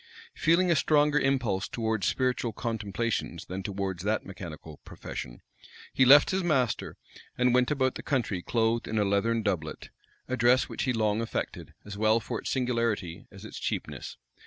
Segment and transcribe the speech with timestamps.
[0.33, 5.43] Feeling a stronger impulse towards spiritual contemplations than towards that mechanical profession,
[5.93, 6.97] he left his master,
[7.37, 9.89] and went about the country clothed in a leathern doublet,
[10.27, 14.17] a dress which he long affected, as well for its singularity as its cheapness.